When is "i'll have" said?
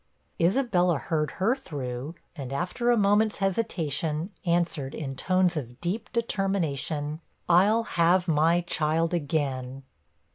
7.47-8.27